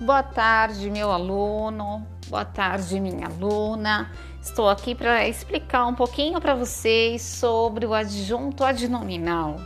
[0.00, 2.04] Boa tarde, meu aluno.
[2.26, 4.10] Boa tarde, minha aluna.
[4.42, 9.56] Estou aqui para explicar um pouquinho para vocês sobre o adjunto adnominal.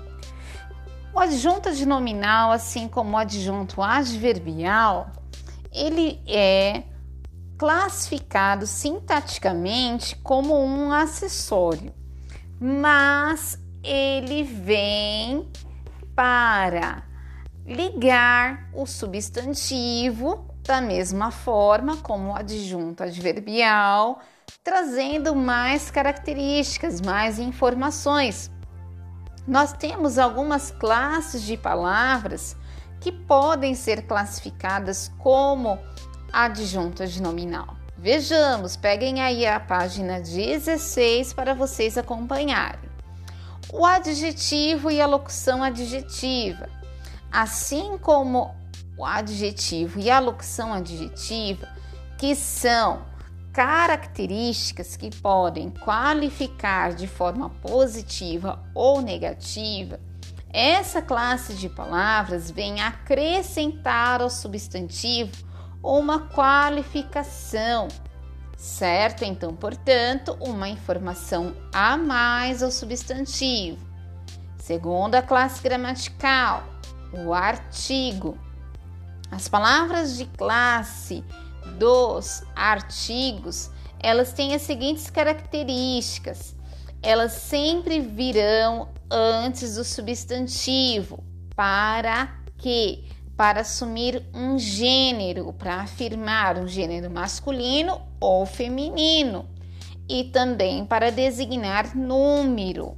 [1.15, 5.11] O adjunto adnominal, assim como o adjunto adverbial,
[5.73, 6.83] ele é
[7.57, 11.95] classificado sintaticamente como um acessório,
[12.61, 15.51] mas ele vem
[16.15, 17.08] para
[17.69, 24.21] ligar o substantivo da mesma forma como o adjunto adverbial,
[24.65, 28.51] trazendo mais características, mais informações.
[29.47, 32.57] Nós temos algumas classes de palavras
[33.01, 35.79] que podem ser classificadas como
[36.33, 37.77] adjunto adnominal.
[37.97, 42.89] Vejamos, peguem aí a página 16 para vocês acompanharem.
[43.71, 46.78] O adjetivo e a locução adjetiva.
[47.31, 48.55] Assim como
[48.97, 51.69] o adjetivo e a locução adjetiva,
[52.17, 53.07] que são
[53.53, 60.01] características que podem qualificar de forma positiva ou negativa,
[60.51, 65.47] essa classe de palavras vem acrescentar ao substantivo
[65.83, 67.89] uma qualificação,
[68.57, 69.25] certo?
[69.25, 73.87] Então, portanto, uma informação a mais ao substantivo.
[74.59, 76.65] Segunda classe gramatical,
[77.13, 78.39] o artigo.
[79.31, 81.25] As palavras de classe
[81.79, 86.57] dos artigos, elas têm as seguintes características.
[87.03, 91.23] Elas sempre virão antes do substantivo.
[91.55, 93.05] Para quê?
[93.37, 99.49] Para assumir um gênero, para afirmar um gênero masculino ou feminino.
[100.09, 102.97] E também para designar número.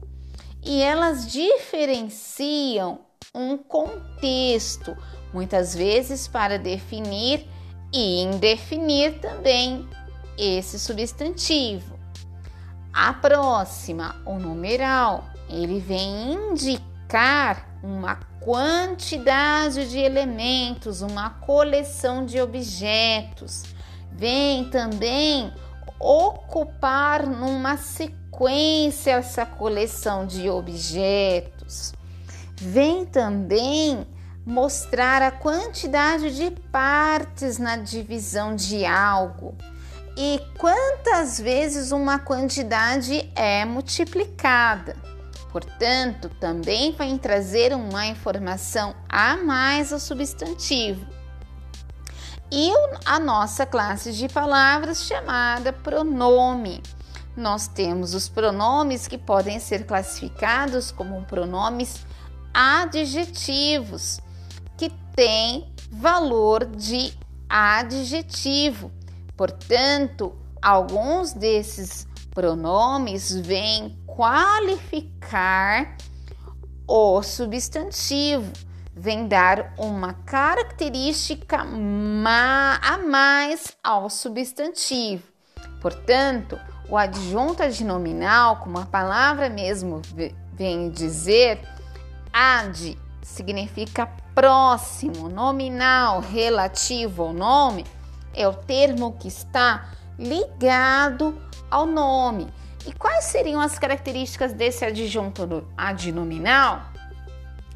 [0.63, 3.01] E elas diferenciam
[3.35, 4.97] um contexto,
[5.33, 7.47] muitas vezes para definir
[7.93, 9.89] e indefinir também
[10.37, 11.99] esse substantivo.
[12.93, 23.63] A próxima, o numeral, ele vem indicar uma quantidade de elementos, uma coleção de objetos.
[24.11, 25.53] Vem também
[26.01, 31.93] ocupar numa sequência essa coleção de objetos
[32.61, 34.07] vem também
[34.45, 39.57] mostrar a quantidade de partes na divisão de algo
[40.17, 44.95] e quantas vezes uma quantidade é multiplicada.
[45.51, 51.07] Portanto, também vai trazer uma informação a mais ao substantivo.
[52.53, 52.71] E
[53.07, 56.83] a nossa classe de palavras chamada pronome.
[57.37, 62.05] Nós temos os pronomes que podem ser classificados como pronomes
[62.53, 64.21] adjetivos,
[64.77, 67.13] que têm valor de
[67.49, 68.91] adjetivo.
[69.37, 75.97] Portanto, alguns desses pronomes vêm qualificar
[76.87, 78.53] o substantivo,
[78.95, 85.25] vem dar uma característica a mais ao substantivo.
[85.81, 90.03] Portanto, o adjunto adnominal, como a palavra mesmo
[90.53, 91.61] vem dizer,
[92.33, 97.85] Ad significa próximo, nominal, relativo ao nome,
[98.35, 102.49] é o termo que está ligado ao nome.
[102.87, 106.83] E quais seriam as características desse adjunto adnominal?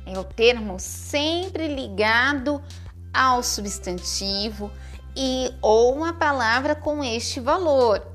[0.06, 2.62] É o termo sempre ligado
[3.12, 4.71] ao substantivo
[5.16, 8.13] e ou uma palavra com este valor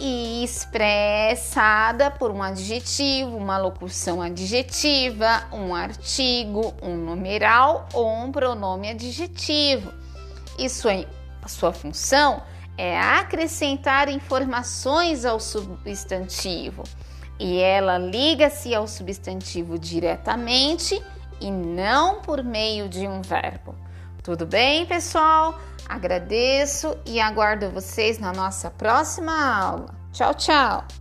[0.00, 8.88] e expressada por um adjetivo, uma locução adjetiva, um artigo, um numeral ou um pronome
[8.88, 9.92] adjetivo.
[10.58, 11.06] Isso é
[11.42, 12.42] a sua função
[12.80, 16.82] é acrescentar informações ao substantivo
[17.38, 20.98] e ela liga-se ao substantivo diretamente
[21.42, 23.74] e não por meio de um verbo.
[24.30, 25.58] Tudo bem, pessoal?
[25.88, 29.92] Agradeço e aguardo vocês na nossa próxima aula.
[30.12, 30.99] Tchau, tchau!